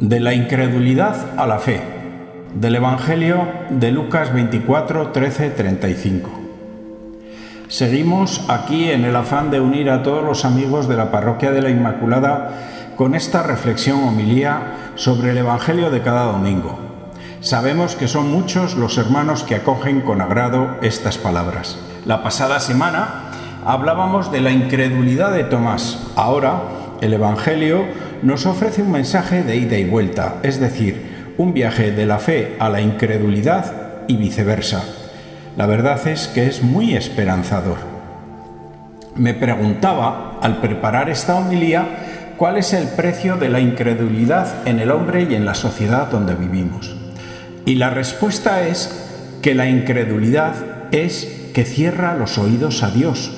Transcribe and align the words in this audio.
De 0.00 0.20
la 0.20 0.32
incredulidad 0.32 1.36
a 1.36 1.44
la 1.44 1.58
fe. 1.58 1.80
Del 2.54 2.76
Evangelio 2.76 3.48
de 3.68 3.90
Lucas 3.90 4.32
24, 4.32 5.08
13, 5.08 5.50
35. 5.50 6.30
Seguimos 7.66 8.44
aquí 8.48 8.92
en 8.92 9.04
el 9.04 9.16
afán 9.16 9.50
de 9.50 9.58
unir 9.58 9.90
a 9.90 10.04
todos 10.04 10.24
los 10.24 10.44
amigos 10.44 10.86
de 10.86 10.96
la 10.96 11.10
Parroquia 11.10 11.50
de 11.50 11.62
la 11.62 11.70
Inmaculada 11.70 12.94
con 12.96 13.16
esta 13.16 13.42
reflexión 13.42 14.04
homilía 14.04 14.92
sobre 14.94 15.32
el 15.32 15.38
Evangelio 15.38 15.90
de 15.90 16.00
cada 16.00 16.30
domingo. 16.30 16.78
Sabemos 17.40 17.96
que 17.96 18.06
son 18.06 18.30
muchos 18.30 18.76
los 18.76 18.98
hermanos 18.98 19.42
que 19.42 19.56
acogen 19.56 20.02
con 20.02 20.20
agrado 20.20 20.76
estas 20.80 21.18
palabras. 21.18 21.76
La 22.06 22.22
pasada 22.22 22.60
semana 22.60 23.32
hablábamos 23.66 24.30
de 24.30 24.42
la 24.42 24.52
incredulidad 24.52 25.32
de 25.32 25.42
Tomás. 25.42 26.06
Ahora 26.14 26.60
el 27.00 27.14
Evangelio 27.14 27.84
nos 28.22 28.46
ofrece 28.46 28.82
un 28.82 28.92
mensaje 28.92 29.42
de 29.42 29.56
ida 29.56 29.78
y 29.78 29.84
vuelta, 29.84 30.36
es 30.42 30.60
decir, 30.60 31.34
un 31.36 31.52
viaje 31.54 31.92
de 31.92 32.06
la 32.06 32.18
fe 32.18 32.56
a 32.58 32.68
la 32.68 32.80
incredulidad 32.80 34.06
y 34.08 34.16
viceversa. 34.16 34.84
La 35.56 35.66
verdad 35.66 36.06
es 36.06 36.28
que 36.28 36.46
es 36.46 36.62
muy 36.62 36.94
esperanzador. 36.94 37.78
Me 39.16 39.34
preguntaba, 39.34 40.38
al 40.40 40.60
preparar 40.60 41.10
esta 41.10 41.36
homilía, 41.36 42.34
cuál 42.36 42.56
es 42.56 42.72
el 42.72 42.86
precio 42.88 43.36
de 43.36 43.48
la 43.48 43.60
incredulidad 43.60 44.66
en 44.66 44.78
el 44.78 44.90
hombre 44.90 45.26
y 45.28 45.34
en 45.34 45.44
la 45.44 45.54
sociedad 45.54 46.10
donde 46.10 46.34
vivimos. 46.34 46.96
Y 47.66 47.74
la 47.74 47.90
respuesta 47.90 48.66
es 48.66 49.08
que 49.42 49.54
la 49.54 49.68
incredulidad 49.68 50.54
es 50.92 51.50
que 51.52 51.64
cierra 51.64 52.14
los 52.14 52.38
oídos 52.38 52.82
a 52.82 52.90
Dios 52.90 53.32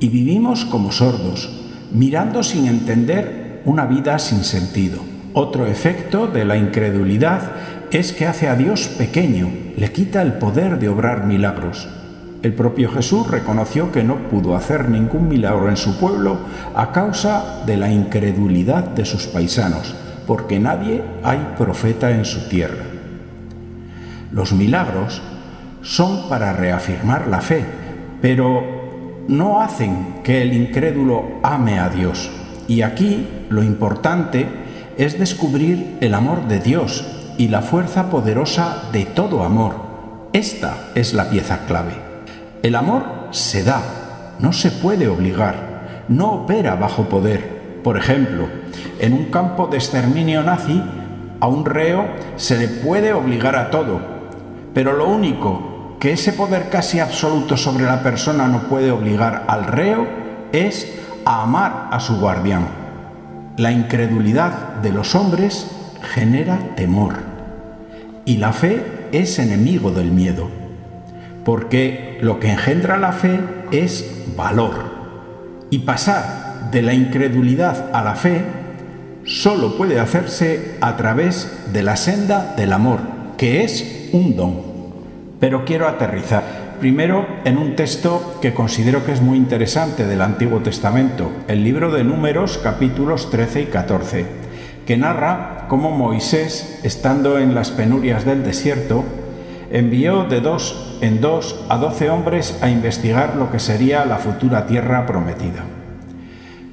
y 0.00 0.08
vivimos 0.08 0.64
como 0.64 0.92
sordos, 0.92 1.48
mirando 1.92 2.42
sin 2.42 2.66
entender 2.66 3.45
una 3.66 3.84
vida 3.84 4.18
sin 4.18 4.44
sentido. 4.44 5.00
Otro 5.34 5.66
efecto 5.66 6.28
de 6.28 6.44
la 6.44 6.56
incredulidad 6.56 7.42
es 7.90 8.12
que 8.12 8.26
hace 8.26 8.48
a 8.48 8.54
Dios 8.56 8.86
pequeño, 8.86 9.50
le 9.76 9.92
quita 9.92 10.22
el 10.22 10.34
poder 10.34 10.78
de 10.78 10.88
obrar 10.88 11.26
milagros. 11.26 11.88
El 12.42 12.54
propio 12.54 12.90
Jesús 12.90 13.28
reconoció 13.28 13.90
que 13.90 14.04
no 14.04 14.28
pudo 14.28 14.54
hacer 14.54 14.88
ningún 14.88 15.28
milagro 15.28 15.68
en 15.68 15.76
su 15.76 15.98
pueblo 15.98 16.38
a 16.76 16.92
causa 16.92 17.64
de 17.66 17.76
la 17.76 17.90
incredulidad 17.90 18.84
de 18.84 19.04
sus 19.04 19.26
paisanos, 19.26 19.94
porque 20.28 20.60
nadie 20.60 21.02
hay 21.24 21.54
profeta 21.58 22.12
en 22.12 22.24
su 22.24 22.48
tierra. 22.48 22.84
Los 24.30 24.52
milagros 24.52 25.20
son 25.82 26.28
para 26.28 26.52
reafirmar 26.52 27.26
la 27.26 27.40
fe, 27.40 27.64
pero 28.22 29.24
no 29.28 29.60
hacen 29.60 30.20
que 30.22 30.42
el 30.42 30.52
incrédulo 30.52 31.40
ame 31.42 31.80
a 31.80 31.88
Dios. 31.88 32.30
Y 32.68 32.82
aquí 32.82 33.26
lo 33.48 33.62
importante 33.62 34.48
es 34.96 35.18
descubrir 35.18 35.98
el 36.00 36.14
amor 36.14 36.48
de 36.48 36.58
Dios 36.58 37.04
y 37.38 37.48
la 37.48 37.62
fuerza 37.62 38.10
poderosa 38.10 38.84
de 38.92 39.04
todo 39.04 39.44
amor. 39.44 39.74
Esta 40.32 40.90
es 40.94 41.14
la 41.14 41.28
pieza 41.30 41.60
clave. 41.66 41.92
El 42.62 42.74
amor 42.74 43.04
se 43.30 43.62
da, 43.62 43.82
no 44.40 44.52
se 44.52 44.70
puede 44.70 45.08
obligar, 45.08 46.04
no 46.08 46.32
opera 46.32 46.74
bajo 46.74 47.04
poder. 47.08 47.80
Por 47.84 47.96
ejemplo, 47.96 48.48
en 48.98 49.12
un 49.12 49.26
campo 49.26 49.66
de 49.68 49.76
exterminio 49.76 50.42
nazi, 50.42 50.82
a 51.38 51.48
un 51.48 51.64
reo 51.64 52.06
se 52.36 52.58
le 52.58 52.68
puede 52.68 53.12
obligar 53.12 53.56
a 53.56 53.70
todo, 53.70 54.00
pero 54.74 54.92
lo 54.94 55.08
único 55.08 55.96
que 56.00 56.12
ese 56.12 56.32
poder 56.32 56.68
casi 56.70 56.98
absoluto 56.98 57.56
sobre 57.56 57.84
la 57.84 58.02
persona 58.02 58.48
no 58.48 58.68
puede 58.68 58.90
obligar 58.90 59.44
al 59.48 59.66
reo 59.66 60.06
es 60.52 61.05
a 61.26 61.42
amar 61.42 61.88
a 61.90 62.00
su 62.00 62.18
guardián. 62.18 62.66
La 63.58 63.70
incredulidad 63.70 64.76
de 64.76 64.92
los 64.92 65.14
hombres 65.14 65.70
genera 66.14 66.58
temor 66.76 67.16
y 68.24 68.38
la 68.38 68.54
fe 68.54 69.08
es 69.12 69.38
enemigo 69.38 69.90
del 69.90 70.10
miedo, 70.10 70.48
porque 71.44 72.18
lo 72.22 72.40
que 72.40 72.50
engendra 72.50 72.96
la 72.96 73.12
fe 73.12 73.38
es 73.72 74.24
valor. 74.34 74.96
Y 75.68 75.80
pasar 75.80 76.70
de 76.70 76.80
la 76.80 76.94
incredulidad 76.94 77.94
a 77.94 78.02
la 78.02 78.14
fe 78.14 78.42
solo 79.24 79.76
puede 79.76 80.00
hacerse 80.00 80.78
a 80.80 80.96
través 80.96 81.70
de 81.72 81.82
la 81.82 81.96
senda 81.96 82.54
del 82.56 82.72
amor, 82.72 83.00
que 83.36 83.62
es 83.64 84.08
un 84.12 84.34
don 84.34 84.76
pero 85.40 85.64
quiero 85.64 85.88
aterrizar. 85.88 86.65
Primero, 86.80 87.26
en 87.46 87.56
un 87.56 87.74
texto 87.74 88.38
que 88.42 88.52
considero 88.52 89.06
que 89.06 89.12
es 89.12 89.22
muy 89.22 89.38
interesante 89.38 90.06
del 90.06 90.20
Antiguo 90.20 90.60
Testamento, 90.60 91.32
el 91.48 91.64
libro 91.64 91.90
de 91.90 92.04
Números 92.04 92.58
capítulos 92.58 93.30
13 93.30 93.62
y 93.62 93.66
14, 93.66 94.26
que 94.84 94.98
narra 94.98 95.68
cómo 95.68 95.90
Moisés, 95.90 96.80
estando 96.82 97.38
en 97.38 97.54
las 97.54 97.70
penurias 97.70 98.26
del 98.26 98.44
desierto, 98.44 99.04
envió 99.70 100.24
de 100.24 100.42
dos 100.42 100.98
en 101.00 101.22
dos 101.22 101.64
a 101.70 101.78
doce 101.78 102.10
hombres 102.10 102.58
a 102.60 102.68
investigar 102.68 103.36
lo 103.36 103.50
que 103.50 103.58
sería 103.58 104.04
la 104.04 104.18
futura 104.18 104.66
tierra 104.66 105.06
prometida. 105.06 105.64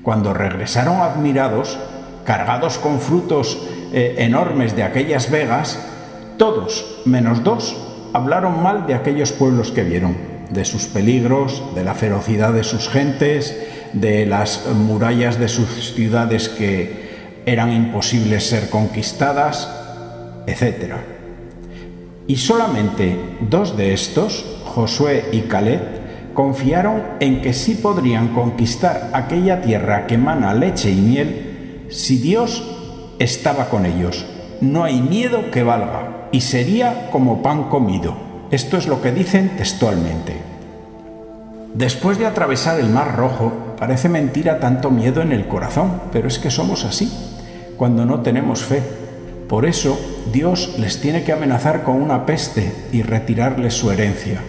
Cuando 0.02 0.34
regresaron 0.34 1.00
admirados, 1.00 1.80
cargados 2.26 2.78
con 2.78 3.00
frutos 3.00 3.70
eh, 3.94 4.16
enormes 4.18 4.76
de 4.76 4.84
aquellas 4.84 5.32
vegas, 5.32 5.80
todos 6.38 7.02
menos 7.06 7.42
dos 7.42 7.93
hablaron 8.14 8.62
mal 8.62 8.86
de 8.88 8.94
aquellos 8.94 9.32
pueblos 9.32 9.72
que 9.72 9.84
vieron, 9.84 10.16
de 10.52 10.66
sus 10.66 10.86
peligros, 10.86 11.64
de 11.76 11.84
la 11.84 11.96
ferocidad 11.96 12.54
de 12.54 12.64
sus 12.64 12.88
gentes, 12.88 13.58
de 13.94 14.26
las 14.26 14.68
murallas 14.68 15.40
de 15.40 15.48
sus 15.48 15.94
ciudades 15.94 16.50
que 16.50 17.42
eran 17.46 17.74
imposibles 17.74 18.48
ser 18.48 18.70
conquistadas, 18.70 19.70
etc. 20.48 20.94
Y 22.28 22.38
solamente 22.38 23.18
dos 23.42 23.76
de 23.76 23.94
estos, 23.94 24.46
Josué 24.64 25.26
y 25.32 25.42
Caleb, 25.42 25.82
confiaron 26.34 27.04
en 27.20 27.42
que 27.42 27.54
sí 27.54 27.76
podrían 27.76 28.30
conquistar 28.30 29.10
aquella 29.14 29.62
tierra 29.62 30.08
que 30.08 30.16
emana 30.16 30.54
leche 30.54 30.90
y 30.90 30.96
miel 30.96 31.88
si 31.90 32.18
Dios 32.18 32.64
estaba 33.20 33.70
con 33.70 33.86
ellos. 33.86 34.26
No 34.62 34.84
hay 34.84 35.02
miedo 35.02 35.52
que 35.52 35.64
valga 35.64 36.28
y 36.32 36.42
sería 36.42 37.10
como 37.12 37.42
pan 37.42 37.70
comido. 37.70 38.16
Esto 38.52 38.78
es 38.78 38.88
lo 38.88 39.02
que 39.02 39.12
dicen 39.12 39.52
textualmente. 39.58 40.36
Después 41.74 42.18
de 42.18 42.26
atravesar 42.26 42.80
el 42.80 42.90
Mar 42.90 43.16
Rojo, 43.16 43.76
parece 43.80 44.10
mentira 44.10 44.60
tanto 44.60 44.92
miedo 44.92 45.22
en 45.22 45.32
el 45.32 45.48
corazón, 45.48 46.02
pero 46.12 46.28
es 46.28 46.40
que 46.40 46.52
somos 46.52 46.86
así, 46.86 47.12
cuando 47.78 48.06
no 48.06 48.22
tenemos 48.22 48.64
fe. 48.64 48.82
Por 49.50 49.66
eso 49.66 50.00
Dios 50.32 50.76
les 50.78 51.02
tiene 51.02 51.24
que 51.24 51.34
amenazar 51.34 51.84
con 51.84 52.02
una 52.02 52.26
peste 52.26 52.72
y 52.92 53.02
retirarles 53.02 53.74
su 53.74 53.92
herencia. 53.92 54.42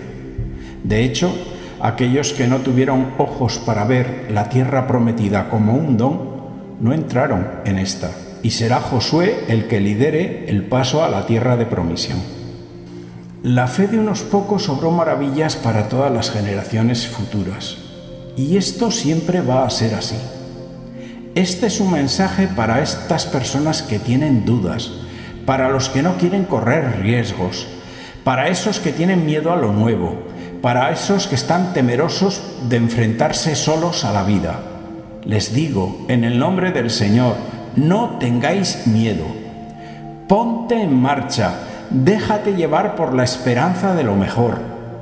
De 0.82 1.02
hecho, 1.02 1.34
aquellos 1.80 2.32
que 2.32 2.46
no 2.46 2.58
tuvieron 2.58 3.08
ojos 3.18 3.58
para 3.58 3.84
ver 3.84 4.28
la 4.30 4.48
tierra 4.48 4.86
prometida 4.86 5.48
como 5.48 5.74
un 5.74 5.96
don, 5.96 6.34
no 6.80 6.92
entraron 6.92 7.46
en 7.64 7.78
esta 7.78 8.10
y 8.44 8.50
será 8.50 8.80
Josué 8.80 9.46
el 9.48 9.66
que 9.66 9.80
lidere 9.80 10.44
el 10.48 10.64
paso 10.64 11.02
a 11.02 11.08
la 11.08 11.24
tierra 11.24 11.56
de 11.56 11.64
promisión. 11.64 12.18
La 13.42 13.66
fe 13.66 13.88
de 13.88 13.98
unos 13.98 14.20
pocos 14.20 14.68
obró 14.68 14.90
maravillas 14.90 15.56
para 15.56 15.88
todas 15.88 16.12
las 16.12 16.30
generaciones 16.30 17.08
futuras, 17.08 17.78
y 18.36 18.58
esto 18.58 18.90
siempre 18.90 19.40
va 19.40 19.64
a 19.64 19.70
ser 19.70 19.94
así. 19.94 20.16
Este 21.34 21.66
es 21.66 21.80
un 21.80 21.90
mensaje 21.90 22.46
para 22.46 22.82
estas 22.82 23.24
personas 23.24 23.82
que 23.82 23.98
tienen 23.98 24.44
dudas, 24.44 24.92
para 25.46 25.70
los 25.70 25.88
que 25.88 26.02
no 26.02 26.18
quieren 26.18 26.44
correr 26.44 27.00
riesgos, 27.00 27.66
para 28.24 28.48
esos 28.48 28.78
que 28.78 28.92
tienen 28.92 29.24
miedo 29.24 29.52
a 29.52 29.56
lo 29.56 29.72
nuevo, 29.72 30.22
para 30.60 30.92
esos 30.92 31.26
que 31.26 31.34
están 31.34 31.72
temerosos 31.72 32.42
de 32.68 32.76
enfrentarse 32.76 33.56
solos 33.56 34.04
a 34.04 34.12
la 34.12 34.22
vida. 34.22 34.60
Les 35.24 35.54
digo, 35.54 36.04
en 36.08 36.24
el 36.24 36.38
nombre 36.38 36.70
del 36.70 36.90
Señor, 36.90 37.36
no 37.76 38.16
tengáis 38.18 38.86
miedo. 38.86 39.24
Ponte 40.28 40.80
en 40.80 41.00
marcha, 41.00 41.54
déjate 41.90 42.54
llevar 42.54 42.96
por 42.96 43.14
la 43.14 43.24
esperanza 43.24 43.94
de 43.94 44.04
lo 44.04 44.16
mejor. 44.16 44.58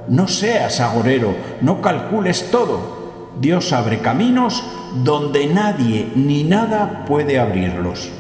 No 0.09 0.27
seas 0.29 0.81
agorero, 0.81 1.35
no 1.61 1.81
calcules 1.81 2.51
todo. 2.51 3.03
Dios 3.41 3.73
abre 3.73 3.99
caminos 3.99 4.65
donde 5.05 5.47
nadie 5.47 6.11
ni 6.15 6.45
nada 6.45 7.05
puede 7.07 7.39
abrirlos. 7.39 8.11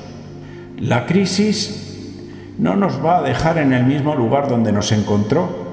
La 0.78 1.06
crisis 1.06 1.82
no 2.58 2.76
nos 2.76 3.05
va 3.05 3.19
a 3.19 3.22
dejar 3.22 3.58
en 3.58 3.72
el 3.72 3.84
mismo 3.84 4.14
lugar 4.14 4.48
donde 4.48 4.72
nos 4.72 4.93
encontró, 4.93 5.70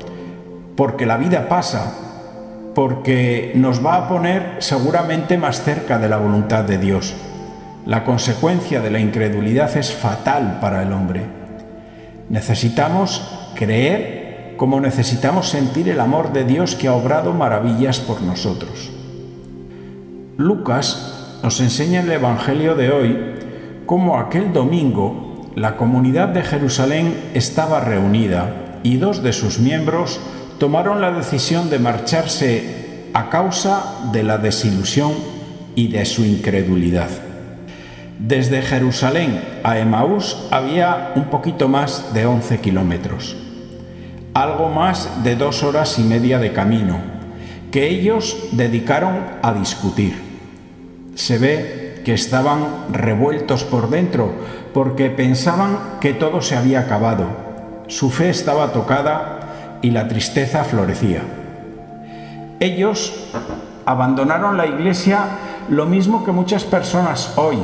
porque 0.76 1.06
la 1.06 1.18
vida 1.18 1.48
pasa, 1.48 1.96
porque 2.76 3.52
nos 3.56 3.86
va 3.86 3.96
a 3.96 4.10
poner 4.10 4.58
seguramente 4.60 5.38
más 5.38 5.64
cerca 5.64 6.00
de 6.00 6.10
la 6.10 6.18
voluntad 6.18 6.64
de 6.64 6.78
Dios. 6.78 7.16
La 7.86 8.04
consecuencia 8.04 8.82
de 8.82 8.92
la 8.92 9.00
incredulidad 9.00 9.76
es 9.78 9.94
fatal 9.94 10.60
para 10.62 10.84
el 10.84 10.92
hombre. 10.92 11.24
Necesitamos 12.30 13.52
creer 13.56 14.54
como 14.58 14.82
necesitamos 14.82 15.48
sentir 15.48 15.88
el 15.88 16.02
amor 16.02 16.34
de 16.34 16.44
Dios 16.44 16.76
que 16.76 16.90
ha 16.90 16.94
obrado 16.94 17.34
maravillas 17.34 18.00
por 18.02 18.22
nosotros. 18.22 18.92
Lucas 20.38 21.40
nos 21.42 21.62
enseña 21.62 22.02
en 22.02 22.08
el 22.08 22.12
Evangelio 22.14 22.76
de 22.76 22.92
hoy 22.92 23.18
cómo 23.86 24.20
aquel 24.20 24.52
domingo 24.52 25.50
la 25.56 25.78
comunidad 25.78 26.28
de 26.28 26.44
Jerusalén 26.44 27.32
estaba 27.34 27.80
reunida 27.80 28.80
y 28.84 28.98
dos 28.98 29.24
de 29.24 29.34
sus 29.34 29.60
miembros 29.60 30.20
tomaron 30.60 31.02
la 31.02 31.12
decisión 31.12 31.70
de 31.70 31.80
marcharse 31.80 33.10
a 33.14 33.30
causa 33.30 34.10
de 34.12 34.24
la 34.24 34.38
desilusión 34.38 35.14
y 35.76 35.88
de 35.88 36.06
su 36.06 36.26
incredulidad. 36.26 37.29
Desde 38.20 38.62
Jerusalén 38.62 39.42
a 39.64 39.80
Emaús 39.80 40.46
había 40.52 41.14
un 41.16 41.26
poquito 41.30 41.70
más 41.70 42.14
de 42.14 42.26
11 42.26 42.60
kilómetros, 42.60 43.38
algo 44.34 44.68
más 44.68 45.24
de 45.24 45.38
dos 45.38 45.64
horas 45.64 45.98
y 46.00 46.04
media 46.04 46.38
de 46.38 46.52
camino, 46.52 47.00
que 47.72 47.88
ellos 47.88 48.50
dedicaron 48.52 49.20
a 49.42 49.54
discutir. 49.54 50.22
Se 51.16 51.38
ve 51.38 52.02
que 52.04 52.14
estaban 52.14 52.92
revueltos 52.92 53.64
por 53.64 53.90
dentro 53.90 54.34
porque 54.74 55.10
pensaban 55.10 55.80
que 56.02 56.14
todo 56.14 56.42
se 56.42 56.58
había 56.58 56.82
acabado. 56.82 57.26
Su 57.88 58.10
fe 58.10 58.30
estaba 58.30 58.74
tocada 58.74 59.80
y 59.82 59.92
la 59.92 60.10
tristeza 60.10 60.66
florecía. 60.66 61.22
Ellos 62.60 63.14
abandonaron 63.86 64.58
la 64.58 64.68
iglesia 64.68 65.20
lo 65.70 65.86
mismo 65.86 66.26
que 66.26 66.34
muchas 66.34 66.66
personas 66.66 67.38
hoy, 67.38 67.58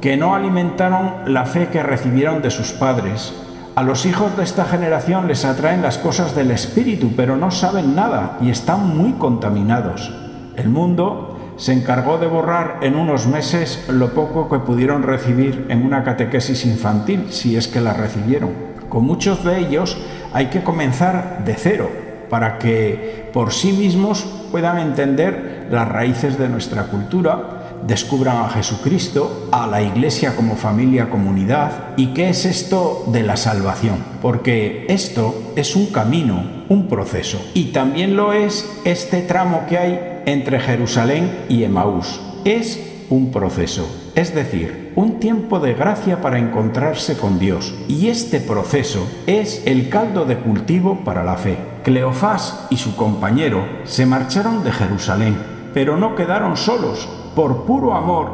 que 0.00 0.16
no 0.16 0.34
alimentaron 0.34 1.32
la 1.32 1.44
fe 1.44 1.68
que 1.68 1.82
recibieron 1.82 2.42
de 2.42 2.50
sus 2.50 2.72
padres. 2.72 3.34
A 3.74 3.82
los 3.82 4.06
hijos 4.06 4.36
de 4.36 4.44
esta 4.44 4.64
generación 4.64 5.28
les 5.28 5.44
atraen 5.44 5.82
las 5.82 5.98
cosas 5.98 6.34
del 6.34 6.50
espíritu, 6.50 7.12
pero 7.16 7.36
no 7.36 7.50
saben 7.50 7.94
nada 7.94 8.38
y 8.40 8.50
están 8.50 8.96
muy 8.96 9.12
contaminados. 9.12 10.12
El 10.56 10.68
mundo 10.68 11.54
se 11.56 11.72
encargó 11.72 12.18
de 12.18 12.26
borrar 12.26 12.78
en 12.80 12.96
unos 12.96 13.26
meses 13.26 13.84
lo 13.88 14.14
poco 14.14 14.48
que 14.48 14.58
pudieron 14.58 15.02
recibir 15.02 15.66
en 15.68 15.84
una 15.84 16.02
catequesis 16.02 16.64
infantil, 16.64 17.26
si 17.30 17.56
es 17.56 17.68
que 17.68 17.80
la 17.80 17.92
recibieron. 17.92 18.70
Con 18.88 19.04
muchos 19.04 19.44
de 19.44 19.58
ellos 19.58 19.98
hay 20.32 20.46
que 20.46 20.62
comenzar 20.62 21.44
de 21.44 21.54
cero 21.54 21.90
para 22.30 22.58
que 22.58 23.28
por 23.32 23.52
sí 23.52 23.72
mismos 23.72 24.24
puedan 24.50 24.78
entender 24.78 25.68
las 25.70 25.88
raíces 25.88 26.38
de 26.38 26.48
nuestra 26.48 26.84
cultura, 26.84 27.59
descubran 27.86 28.38
a 28.38 28.48
Jesucristo, 28.48 29.48
a 29.52 29.66
la 29.66 29.82
Iglesia 29.82 30.36
como 30.36 30.56
familia, 30.56 31.10
comunidad, 31.10 31.94
y 31.96 32.08
qué 32.08 32.28
es 32.30 32.44
esto 32.44 33.04
de 33.08 33.22
la 33.22 33.36
salvación, 33.36 33.96
porque 34.22 34.86
esto 34.88 35.52
es 35.56 35.76
un 35.76 35.86
camino, 35.86 36.64
un 36.68 36.88
proceso, 36.88 37.40
y 37.54 37.72
también 37.72 38.16
lo 38.16 38.32
es 38.32 38.68
este 38.84 39.22
tramo 39.22 39.62
que 39.68 39.78
hay 39.78 40.22
entre 40.26 40.60
Jerusalén 40.60 41.44
y 41.48 41.64
Emaús. 41.64 42.20
Es 42.44 42.80
un 43.10 43.32
proceso, 43.32 43.90
es 44.14 44.34
decir, 44.34 44.92
un 44.94 45.18
tiempo 45.18 45.58
de 45.58 45.74
gracia 45.74 46.20
para 46.20 46.38
encontrarse 46.38 47.16
con 47.16 47.38
Dios. 47.38 47.74
Y 47.88 48.08
este 48.08 48.40
proceso 48.40 49.06
es 49.26 49.62
el 49.66 49.88
caldo 49.88 50.24
de 50.24 50.38
cultivo 50.38 51.00
para 51.04 51.24
la 51.24 51.36
fe. 51.36 51.58
Cleofás 51.82 52.66
y 52.70 52.76
su 52.76 52.94
compañero 52.96 53.66
se 53.84 54.06
marcharon 54.06 54.62
de 54.62 54.72
Jerusalén, 54.72 55.36
pero 55.74 55.96
no 55.96 56.14
quedaron 56.14 56.56
solos. 56.56 57.08
Por 57.34 57.64
puro 57.64 57.94
amor, 57.94 58.30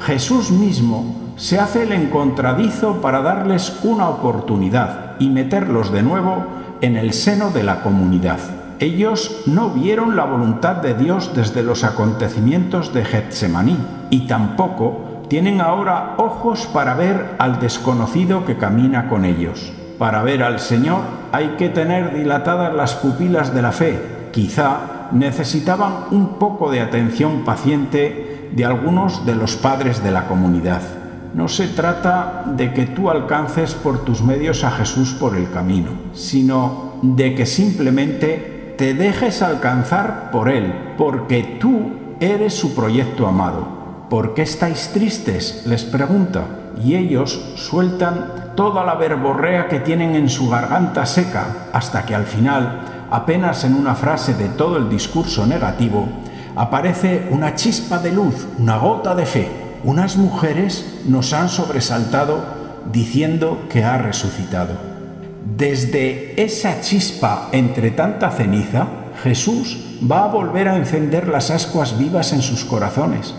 Jesús 0.00 0.50
mismo 0.50 1.14
se 1.36 1.60
hace 1.60 1.84
el 1.84 1.92
encontradizo 1.92 3.00
para 3.00 3.22
darles 3.22 3.78
una 3.84 4.08
oportunidad 4.08 5.14
y 5.20 5.28
meterlos 5.28 5.92
de 5.92 6.02
nuevo 6.02 6.44
en 6.80 6.96
el 6.96 7.12
seno 7.12 7.50
de 7.50 7.62
la 7.62 7.82
comunidad. 7.82 8.38
Ellos 8.80 9.42
no 9.46 9.70
vieron 9.70 10.16
la 10.16 10.24
voluntad 10.24 10.76
de 10.76 10.94
Dios 10.94 11.32
desde 11.34 11.62
los 11.62 11.84
acontecimientos 11.84 12.92
de 12.92 13.04
Getsemaní 13.04 13.76
y 14.10 14.26
tampoco 14.26 15.22
tienen 15.28 15.60
ahora 15.60 16.14
ojos 16.16 16.66
para 16.72 16.94
ver 16.94 17.36
al 17.38 17.60
desconocido 17.60 18.44
que 18.46 18.56
camina 18.56 19.08
con 19.08 19.24
ellos. 19.24 19.72
Para 19.98 20.22
ver 20.22 20.42
al 20.42 20.58
Señor 20.58 21.02
hay 21.30 21.56
que 21.58 21.68
tener 21.68 22.14
dilatadas 22.14 22.74
las 22.74 22.94
pupilas 22.94 23.54
de 23.54 23.62
la 23.62 23.70
fe. 23.70 24.28
Quizá 24.32 25.08
necesitaban 25.12 25.92
un 26.10 26.38
poco 26.38 26.70
de 26.70 26.80
atención 26.80 27.44
paciente 27.44 28.39
de 28.52 28.64
algunos 28.64 29.24
de 29.26 29.34
los 29.34 29.56
padres 29.56 30.02
de 30.02 30.10
la 30.10 30.26
comunidad. 30.26 30.82
No 31.34 31.46
se 31.46 31.68
trata 31.68 32.44
de 32.56 32.72
que 32.72 32.86
tú 32.86 33.10
alcances 33.10 33.74
por 33.74 34.04
tus 34.04 34.22
medios 34.22 34.64
a 34.64 34.70
Jesús 34.72 35.14
por 35.14 35.36
el 35.36 35.50
camino, 35.50 35.90
sino 36.12 36.94
de 37.02 37.34
que 37.34 37.46
simplemente 37.46 38.74
te 38.76 38.94
dejes 38.94 39.42
alcanzar 39.42 40.30
por 40.32 40.48
Él, 40.48 40.94
porque 40.98 41.58
tú 41.60 41.92
eres 42.18 42.54
su 42.54 42.74
proyecto 42.74 43.26
amado. 43.26 44.06
¿Por 44.10 44.34
qué 44.34 44.42
estáis 44.42 44.90
tristes? 44.92 45.62
les 45.66 45.84
pregunta, 45.84 46.42
y 46.82 46.96
ellos 46.96 47.52
sueltan 47.54 48.52
toda 48.56 48.84
la 48.84 48.94
verborrea 48.94 49.68
que 49.68 49.80
tienen 49.80 50.14
en 50.16 50.28
su 50.28 50.48
garganta 50.48 51.06
seca, 51.06 51.68
hasta 51.72 52.04
que 52.04 52.14
al 52.14 52.24
final, 52.24 52.80
apenas 53.10 53.64
en 53.64 53.74
una 53.74 53.94
frase 53.94 54.34
de 54.34 54.48
todo 54.48 54.76
el 54.78 54.88
discurso 54.88 55.46
negativo, 55.46 56.08
aparece 56.56 57.28
una 57.30 57.54
chispa 57.54 57.98
de 57.98 58.12
luz, 58.12 58.46
una 58.58 58.78
gota 58.78 59.14
de 59.14 59.26
fe. 59.26 59.48
Unas 59.82 60.16
mujeres 60.16 60.84
nos 61.06 61.32
han 61.32 61.48
sobresaltado 61.48 62.44
diciendo 62.92 63.66
que 63.70 63.84
ha 63.84 63.98
resucitado. 63.98 64.74
Desde 65.56 66.42
esa 66.42 66.80
chispa 66.80 67.48
entre 67.52 67.90
tanta 67.90 68.30
ceniza, 68.30 68.86
Jesús 69.22 69.98
va 70.10 70.24
a 70.24 70.28
volver 70.28 70.68
a 70.68 70.76
encender 70.76 71.28
las 71.28 71.50
ascuas 71.50 71.98
vivas 71.98 72.32
en 72.32 72.42
sus 72.42 72.64
corazones, 72.64 73.34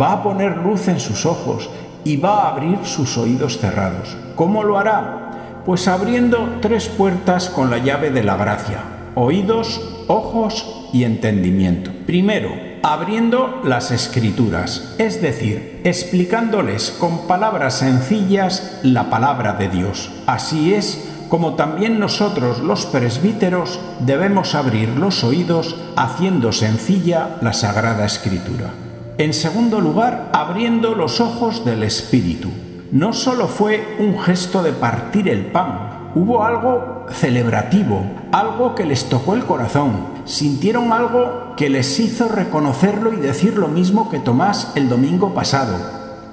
va 0.00 0.12
a 0.12 0.22
poner 0.22 0.56
luz 0.58 0.88
en 0.88 1.00
sus 1.00 1.26
ojos 1.26 1.70
y 2.04 2.16
va 2.16 2.42
a 2.42 2.48
abrir 2.50 2.78
sus 2.84 3.16
oídos 3.18 3.58
cerrados. 3.58 4.16
¿Cómo 4.34 4.64
lo 4.64 4.78
hará? 4.78 5.62
Pues 5.64 5.86
abriendo 5.88 6.58
tres 6.60 6.88
puertas 6.88 7.50
con 7.50 7.70
la 7.70 7.78
llave 7.78 8.10
de 8.10 8.24
la 8.24 8.36
gracia, 8.36 8.78
oídos, 9.14 9.80
ojos 10.08 10.79
y 10.92 11.04
entendimiento. 11.04 11.90
Primero, 12.06 12.50
abriendo 12.82 13.60
las 13.64 13.90
escrituras, 13.90 14.94
es 14.98 15.20
decir, 15.20 15.80
explicándoles 15.84 16.90
con 16.90 17.26
palabras 17.26 17.78
sencillas 17.78 18.80
la 18.82 19.10
palabra 19.10 19.54
de 19.54 19.68
Dios. 19.68 20.10
Así 20.26 20.74
es 20.74 21.06
como 21.28 21.54
también 21.54 22.00
nosotros 22.00 22.58
los 22.58 22.86
presbíteros 22.86 23.78
debemos 24.00 24.56
abrir 24.56 24.88
los 24.88 25.22
oídos 25.22 25.76
haciendo 25.96 26.50
sencilla 26.50 27.36
la 27.40 27.52
Sagrada 27.52 28.04
Escritura. 28.04 28.70
En 29.16 29.32
segundo 29.32 29.80
lugar, 29.80 30.30
abriendo 30.32 30.94
los 30.94 31.20
ojos 31.20 31.64
del 31.64 31.84
Espíritu. 31.84 32.50
No 32.90 33.12
solo 33.12 33.46
fue 33.46 33.96
un 34.00 34.18
gesto 34.18 34.64
de 34.64 34.72
partir 34.72 35.28
el 35.28 35.46
pan, 35.46 35.99
hubo 36.14 36.44
algo 36.44 37.06
celebrativo, 37.10 38.04
algo 38.32 38.74
que 38.74 38.84
les 38.84 39.08
tocó 39.08 39.34
el 39.34 39.44
corazón, 39.44 39.92
sintieron 40.24 40.92
algo 40.92 41.54
que 41.56 41.70
les 41.70 41.98
hizo 42.00 42.28
reconocerlo 42.28 43.12
y 43.12 43.16
decir 43.16 43.56
lo 43.56 43.68
mismo 43.68 44.10
que 44.10 44.18
Tomás 44.18 44.72
el 44.74 44.88
domingo 44.88 45.34
pasado. 45.34 45.76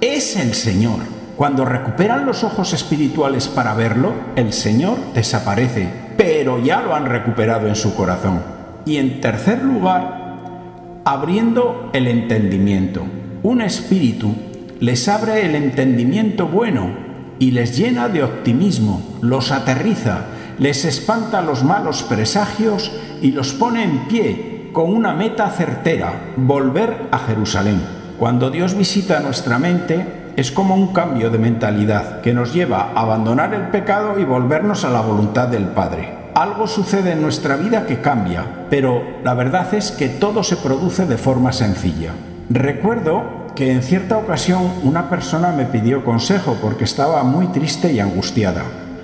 Es 0.01 0.35
el 0.35 0.53
Señor. 0.53 0.99
Cuando 1.35 1.65
recuperan 1.65 2.25
los 2.25 2.43
ojos 2.43 2.73
espirituales 2.73 3.47
para 3.47 3.75
verlo, 3.75 4.13
el 4.35 4.53
Señor 4.53 4.97
desaparece, 5.13 5.87
pero 6.17 6.59
ya 6.59 6.81
lo 6.81 6.95
han 6.95 7.05
recuperado 7.05 7.67
en 7.67 7.75
su 7.75 7.95
corazón. 7.95 8.41
Y 8.85 8.97
en 8.97 9.21
tercer 9.21 9.63
lugar, 9.63 11.01
abriendo 11.05 11.89
el 11.93 12.07
entendimiento. 12.07 13.03
Un 13.43 13.61
espíritu 13.61 14.33
les 14.79 15.07
abre 15.07 15.45
el 15.45 15.55
entendimiento 15.55 16.47
bueno 16.47 17.06
y 17.39 17.51
les 17.51 17.77
llena 17.77 18.09
de 18.09 18.23
optimismo, 18.23 19.01
los 19.21 19.51
aterriza, 19.51 20.25
les 20.59 20.85
espanta 20.85 21.41
los 21.41 21.63
malos 21.63 22.03
presagios 22.03 22.91
y 23.21 23.31
los 23.31 23.53
pone 23.53 23.83
en 23.83 24.07
pie 24.07 24.69
con 24.73 24.93
una 24.93 25.13
meta 25.13 25.49
certera, 25.49 26.33
volver 26.35 27.07
a 27.11 27.19
Jerusalén. 27.19 27.81
Cuando 28.17 28.49
Dios 28.49 28.75
visita 28.75 29.19
nuestra 29.19 29.59
mente, 29.59 30.33
es 30.35 30.51
como 30.51 30.75
un 30.75 30.93
cambio 30.93 31.29
de 31.29 31.39
mentalidad 31.39 32.21
que 32.21 32.33
nos 32.33 32.53
lleva 32.53 32.91
a 32.93 33.01
abandonar 33.01 33.53
el 33.53 33.69
pecado 33.69 34.19
y 34.19 34.23
volvernos 34.23 34.85
a 34.85 34.89
la 34.89 35.01
voluntad 35.01 35.47
del 35.47 35.65
Padre. 35.65 36.13
Algo 36.35 36.67
sucede 36.67 37.13
en 37.13 37.23
nuestra 37.23 37.55
vida 37.55 37.87
que 37.87 38.01
cambia, 38.01 38.45
pero 38.69 39.03
la 39.23 39.33
verdad 39.33 39.73
es 39.73 39.91
que 39.91 40.09
todo 40.09 40.43
se 40.43 40.57
produce 40.57 41.07
de 41.07 41.17
forma 41.17 41.51
sencilla. 41.51 42.11
Recuerdo 42.51 43.46
que 43.57 43.71
en 43.71 43.81
cierta 43.81 44.19
ocasión 44.19 44.71
una 44.83 45.09
persona 45.09 45.51
me 45.51 45.65
pidió 45.65 46.05
consejo 46.05 46.57
porque 46.61 46.83
estaba 46.83 47.23
muy 47.23 47.47
triste 47.47 47.91
y 47.91 47.99
angustiada. 47.99 48.61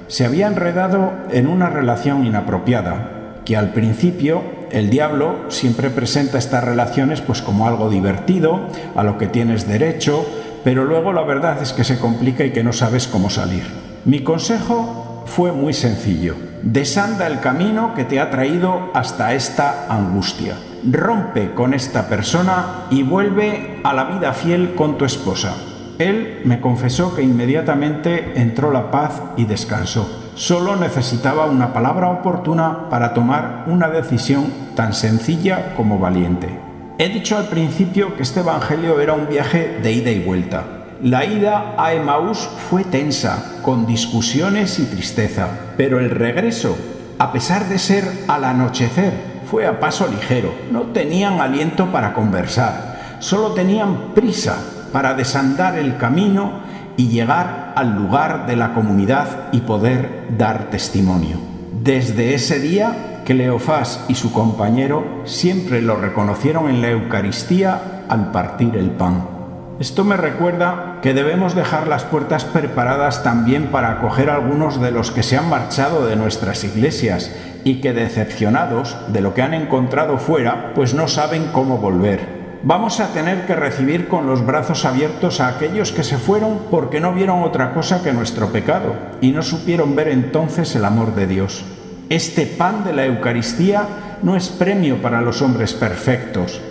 Se 0.07 0.25
había 0.25 0.45
enredado 0.45 1.11
en 1.31 1.47
una 1.47 1.71
relación 1.71 2.23
inapropiada, 2.23 3.39
que 3.45 3.57
al 3.57 3.73
principio 3.73 4.43
el 4.69 4.91
diablo 4.91 5.49
siempre 5.49 5.89
presenta 5.89 6.37
estas 6.37 6.63
relaciones 6.63 7.19
pues 7.19 7.41
como 7.41 7.67
algo 7.67 7.89
divertido, 7.89 8.67
a 8.95 9.01
lo 9.01 9.17
que 9.17 9.25
tienes 9.25 9.67
derecho, 9.67 10.23
pero 10.63 10.85
luego 10.85 11.13
la 11.13 11.23
verdad 11.23 11.59
es 11.59 11.73
que 11.73 11.83
se 11.83 11.97
complica 11.97 12.45
y 12.45 12.51
que 12.51 12.63
no 12.63 12.73
sabes 12.73 13.07
cómo 13.07 13.31
salir. 13.31 13.63
Mi 14.05 14.19
consejo 14.21 15.23
fue 15.25 15.51
muy 15.51 15.73
sencillo. 15.73 16.35
Desanda 16.61 17.25
el 17.25 17.39
camino 17.39 17.95
que 17.95 18.03
te 18.03 18.19
ha 18.19 18.29
traído 18.29 18.91
hasta 18.93 19.33
esta 19.33 19.87
angustia. 19.89 20.53
Rompe 20.89 21.53
con 21.53 21.73
esta 21.73 22.09
persona 22.09 22.87
y 22.89 23.03
vuelve 23.03 23.79
a 23.83 23.93
la 23.93 24.05
vida 24.05 24.33
fiel 24.33 24.75
con 24.75 24.97
tu 24.97 25.05
esposa. 25.05 25.55
Él 25.97 26.41
me 26.43 26.59
confesó 26.59 27.15
que 27.15 27.21
inmediatamente 27.21 28.33
entró 28.35 28.71
la 28.71 28.91
paz 28.91 29.21
y 29.37 29.45
descansó. 29.45 30.31
Solo 30.35 30.75
necesitaba 30.75 31.45
una 31.45 31.71
palabra 31.71 32.09
oportuna 32.09 32.89
para 32.89 33.13
tomar 33.13 33.65
una 33.67 33.87
decisión 33.89 34.51
tan 34.75 34.93
sencilla 34.93 35.73
como 35.75 35.99
valiente. 35.99 36.49
He 36.97 37.09
dicho 37.09 37.37
al 37.37 37.47
principio 37.47 38.15
que 38.15 38.23
este 38.23 38.41
Evangelio 38.41 38.99
era 38.99 39.13
un 39.13 39.27
viaje 39.29 39.79
de 39.81 39.91
ida 39.91 40.11
y 40.11 40.23
vuelta. 40.23 40.63
La 41.01 41.25
ida 41.25 41.75
a 41.77 41.93
Emaús 41.93 42.49
fue 42.69 42.83
tensa, 42.83 43.59
con 43.61 43.85
discusiones 43.85 44.79
y 44.79 44.85
tristeza, 44.85 45.47
pero 45.77 45.99
el 45.99 46.09
regreso, 46.09 46.77
a 47.19 47.31
pesar 47.31 47.67
de 47.69 47.77
ser 47.77 48.03
al 48.27 48.43
anochecer, 48.43 49.32
fue 49.53 49.67
a 49.67 49.79
paso 49.79 50.07
ligero. 50.07 50.51
No 50.71 50.81
tenían 50.93 51.39
aliento 51.39 51.91
para 51.91 52.15
conversar, 52.15 53.17
solo 53.19 53.51
tenían 53.51 54.15
prisa 54.15 54.57
para 54.91 55.13
desandar 55.13 55.77
el 55.77 55.97
camino 55.97 56.61
y 56.97 57.09
llegar 57.09 57.71
al 57.75 57.95
lugar 57.95 58.47
de 58.47 58.55
la 58.55 58.73
comunidad 58.73 59.49
y 59.51 59.59
poder 59.59 60.29
dar 60.39 60.71
testimonio. 60.71 61.37
Desde 61.83 62.33
ese 62.33 62.59
día, 62.59 63.21
Cleofás 63.25 64.05
y 64.07 64.15
su 64.15 64.33
compañero 64.33 65.21
siempre 65.23 65.83
lo 65.83 65.97
reconocieron 65.97 66.67
en 66.67 66.81
la 66.81 66.89
Eucaristía 66.89 68.05
al 68.09 68.31
partir 68.31 68.75
el 68.75 68.89
pan. 68.89 69.32
Esto 69.79 70.03
me 70.03 70.17
recuerda 70.17 70.99
que 71.01 71.13
debemos 71.13 71.55
dejar 71.55 71.87
las 71.87 72.03
puertas 72.03 72.45
preparadas 72.45 73.23
también 73.23 73.67
para 73.67 73.91
acoger 73.91 74.29
a 74.29 74.35
algunos 74.35 74.79
de 74.79 74.91
los 74.91 75.11
que 75.11 75.23
se 75.23 75.37
han 75.37 75.49
marchado 75.49 76.05
de 76.05 76.15
nuestras 76.15 76.63
iglesias 76.63 77.35
y 77.63 77.81
que 77.81 77.93
decepcionados 77.93 78.97
de 79.07 79.21
lo 79.21 79.33
que 79.33 79.41
han 79.41 79.53
encontrado 79.53 80.17
fuera, 80.17 80.73
pues 80.75 80.93
no 80.93 81.07
saben 81.07 81.49
cómo 81.51 81.77
volver 81.77 82.43
vamos 82.63 83.01
a 83.01 83.09
tener 83.09 83.45
que 83.45 83.55
recibir 83.55 84.07
con 84.07 84.25
los 84.25 84.45
brazos 84.45 84.85
abiertos 84.85 85.41
a 85.41 85.49
aquellos 85.49 85.91
que 85.91 86.03
se 86.03 86.17
fueron 86.17 86.59
porque 86.71 87.01
no 87.01 87.13
vieron 87.13 87.43
otra 87.43 87.73
cosa 87.73 88.01
que 88.01 88.13
nuestro 88.13 88.51
pecado 88.51 88.95
y 89.21 89.31
no 89.31 89.41
supieron 89.41 89.95
ver 89.95 90.07
entonces 90.07 90.75
el 90.75 90.85
amor 90.85 91.13
de 91.13 91.27
Dios. 91.27 91.65
Este 92.09 92.45
pan 92.45 92.83
de 92.83 92.93
la 92.93 93.05
Eucaristía 93.05 93.85
no 94.21 94.35
es 94.35 94.49
premio 94.49 95.01
para 95.01 95.21
los 95.21 95.41
hombres 95.41 95.73
perfectos, 95.73 96.61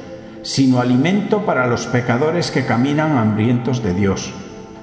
sino 0.42 0.80
alimento 0.80 1.46
para 1.46 1.66
los 1.66 1.86
pecadores 1.86 2.50
que 2.50 2.66
caminan 2.66 3.16
hambrientos 3.16 3.82
de 3.82 3.94
Dios. 3.94 4.32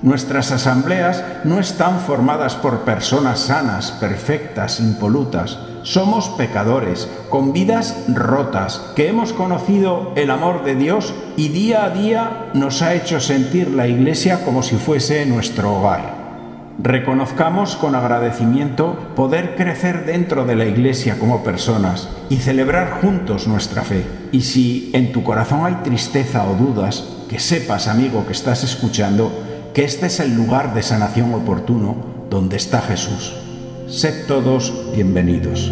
Nuestras 0.02 0.52
asambleas 0.52 1.24
no 1.44 1.60
están 1.60 2.00
formadas 2.00 2.56
por 2.56 2.80
personas 2.82 3.42
sanas, 3.42 3.92
perfectas, 3.92 4.80
impolutas. 4.80 5.60
Somos 5.84 6.30
pecadores, 6.30 7.10
con 7.30 7.52
vidas 7.52 8.06
rotas, 8.08 8.94
que 8.96 9.10
hemos 9.10 9.34
conocido 9.34 10.14
el 10.16 10.32
amor 10.32 10.64
de 10.64 10.76
Dios 10.76 11.14
y 11.36 11.50
día 11.50 11.84
a 11.84 11.90
día 11.90 12.50
nos 12.54 12.82
ha 12.82 12.94
hecho 12.94 13.20
sentir 13.20 13.72
la 13.72 13.88
Iglesia 13.88 14.46
como 14.46 14.64
si 14.64 14.78
fuese 14.78 15.26
nuestro 15.26 15.76
hogar. 15.76 16.19
Reconozcamos 16.82 17.76
con 17.76 17.94
agradecimiento 17.94 18.98
poder 19.14 19.58
crecer 19.58 20.06
dentro 20.06 20.46
de 20.46 20.56
la 20.56 20.66
Iglesia 20.66 21.20
como 21.20 21.44
personas 21.44 22.08
y 22.30 22.38
celebrar 22.38 23.02
juntos 23.02 23.50
nuestra 23.50 23.82
fe. 23.84 24.06
Y 24.32 24.42
si 24.42 24.90
en 24.94 25.12
tu 25.12 25.22
corazón 25.22 25.66
hay 25.66 25.76
tristeza 25.84 26.50
o 26.50 26.56
dudas, 26.56 27.18
que 27.30 27.38
sepas, 27.38 27.90
amigo, 27.90 28.26
que 28.26 28.32
estás 28.32 28.64
escuchando, 28.64 29.30
que 29.74 29.84
este 29.84 30.06
es 30.06 30.22
el 30.22 30.34
lugar 30.36 30.74
de 30.74 30.82
sanación 30.82 31.34
oportuno 31.34 31.98
donde 32.30 32.56
está 32.56 32.80
Jesús. 32.80 33.36
Sed 33.90 34.26
todos 34.26 34.74
bienvenidos. 34.96 35.70